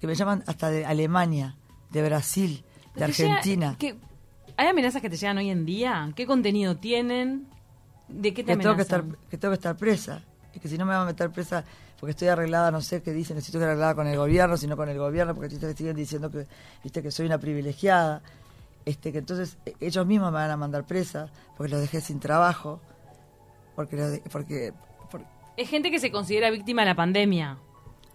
[0.00, 1.56] Que me llaman hasta de Alemania,
[1.90, 2.64] de Brasil,
[2.96, 3.76] de Argentina.
[4.56, 6.12] ¿Hay amenazas que te llegan hoy en día?
[6.16, 7.46] ¿Qué contenido tienen?
[8.08, 10.22] ¿De qué te que Tengo que, estar, que tengo que estar presa.
[10.52, 11.64] Y que si no me van a meter presa
[12.00, 14.88] porque estoy arreglada, no sé qué dicen, necesito estar arreglada con el gobierno, sino con
[14.88, 16.46] el gobierno, porque te siguen diciendo que,
[16.82, 18.22] viste, que soy una privilegiada.
[18.86, 22.18] Este, que entonces e, ellos mismos me van a mandar presa porque los dejé sin
[22.18, 22.80] trabajo.
[23.76, 24.72] Porque, porque,
[25.10, 25.26] porque
[25.58, 27.58] Es gente que se considera víctima de la pandemia.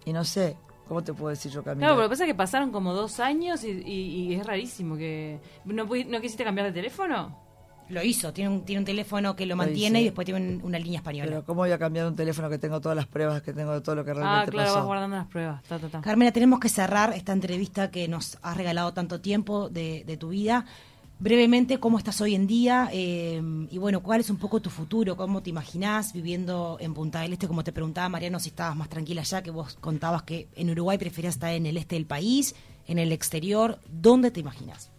[0.04, 0.56] Y no sé,
[0.88, 1.86] ¿Cómo te puedo decir yo, Camila?
[1.86, 5.40] Claro, pero lo que pasa es que pasaron como dos años y, es rarísimo que...
[5.64, 7.45] ¿No, ¿No quisiste cambiar de teléfono?
[7.88, 10.98] Lo hizo, tiene un, tiene un teléfono que lo, mantiene y después tiene una línea
[10.98, 11.30] española.
[11.30, 13.80] Pero ¿cómo voy a cambiar un teléfono que tengo todas las pruebas, que tengo de
[13.80, 15.62] todo lo que realmente Ah, claro, vas guardando las pruebas.
[16.02, 20.30] Carmela, tenemos que cerrar esta entrevista que nos has regalado tanto tiempo de, de tu
[20.30, 20.66] vida
[21.18, 25.16] brevemente cómo estás hoy en día eh, y bueno, cuál es un poco tu futuro,
[25.16, 28.88] cómo te imaginás viviendo en Punta del Este, como te preguntaba Mariano, si estabas más
[28.88, 32.54] tranquila allá, que vos contabas que en Uruguay preferías estar en el este del país,
[32.86, 34.90] en el exterior, ¿dónde te imaginas?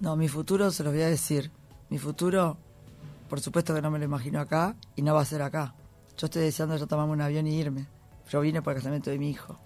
[0.00, 1.50] No, mi futuro se los voy a decir.
[1.92, 2.56] Mi futuro,
[3.28, 5.74] por supuesto que no me lo imagino acá y no va a ser acá.
[6.16, 7.86] Yo estoy deseando ya tomarme un avión y irme.
[8.30, 9.58] Yo vine por el casamiento de mi hijo.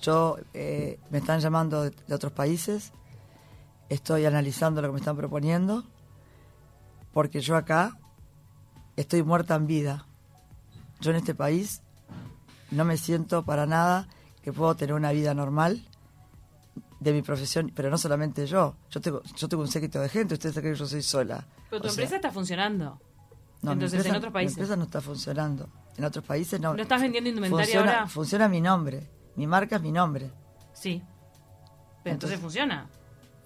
[0.00, 2.92] Yo, eh, me están llamando de otros países
[3.88, 5.82] estoy analizando lo que me están proponiendo,
[7.12, 7.98] porque yo acá
[8.94, 10.06] estoy muerta en vida.
[11.00, 11.82] Yo en este país
[12.70, 14.06] no me siento para nada
[14.40, 15.84] que puedo tener una vida normal
[17.00, 18.76] de mi profesión, pero no solamente yo.
[18.90, 21.46] Yo tengo, yo tengo un séquito de gente, ustedes creen que yo soy sola.
[21.68, 23.00] Pero tu empresa está funcionando.
[23.62, 24.56] No, Entonces, en otros países.
[24.56, 25.68] Mi empresa no está funcionando.
[25.96, 26.74] En otros países no.
[26.74, 28.06] ¿No estás vendiendo indumentaria funciona, ahora?
[28.06, 29.10] Funciona mi nombre.
[29.36, 30.30] Mi marca es mi nombre.
[30.72, 31.02] Sí.
[32.02, 32.88] Pero entonces funciona.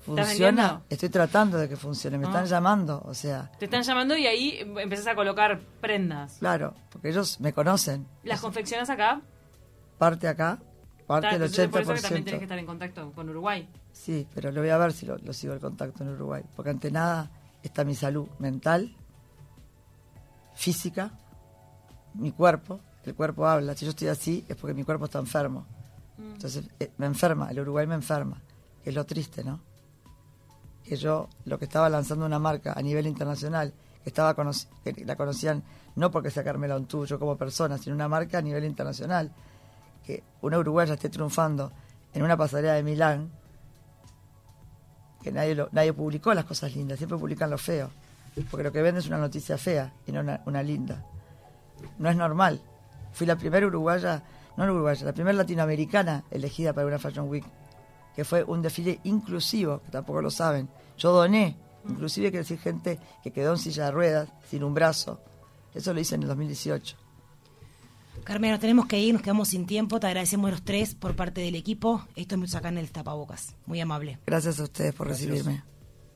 [0.05, 2.47] Funciona, estoy tratando de que funcione, me están ah.
[2.47, 3.51] llamando, o sea.
[3.59, 6.37] Te están llamando y ahí empezás a colocar prendas.
[6.41, 8.07] Claro, porque ellos me conocen.
[8.23, 9.23] ¿Las confeccionas acá?
[9.97, 10.59] Parte acá,
[11.07, 11.71] parte del 80%.
[11.71, 13.69] Por eso que también tienes que estar en contacto con Uruguay.
[13.93, 16.91] Sí, pero lo voy a ver si lo, sigo el contacto en Uruguay, porque ante
[16.91, 17.31] nada
[17.63, 18.95] está mi salud mental,
[20.55, 21.13] física,
[22.15, 25.67] mi cuerpo, el cuerpo habla, si yo estoy así es porque mi cuerpo está enfermo.
[26.19, 26.33] Mm.
[26.33, 28.41] Entonces eh, me enferma, el Uruguay me enferma,
[28.85, 29.61] es lo triste, ¿no?
[30.85, 35.17] que yo lo que estaba lanzando una marca a nivel internacional, que, estaba que la
[35.17, 35.65] conocían
[35.97, 39.33] no porque sea Carmela tuyo como persona, sino una marca a nivel internacional,
[40.05, 41.73] que una uruguaya esté triunfando
[42.13, 43.31] en una pasarela de Milán,
[45.23, 47.91] que nadie, lo, nadie publicó las cosas lindas, siempre publican lo feo,
[48.51, 51.05] porque lo que vende es una noticia fea y no una, una linda.
[51.99, 52.61] No es normal.
[53.13, 54.23] Fui la primera uruguaya,
[54.57, 57.45] no uruguaya, la primera latinoamericana elegida para una Fashion Week
[58.15, 60.69] que fue un desfile inclusivo, que tampoco lo saben.
[60.97, 61.57] Yo doné,
[61.89, 65.21] inclusive quiere decir gente que quedó en silla de ruedas, sin un brazo.
[65.75, 66.97] Eso lo hice en el 2018.
[68.23, 70.01] Carmelo, tenemos que ir, nos quedamos sin tiempo.
[70.01, 72.07] Te agradecemos los tres por parte del equipo.
[72.17, 73.55] Esto es acá en el Tapabocas.
[73.67, 74.19] Muy amable.
[74.27, 75.63] Gracias a ustedes por recibirme.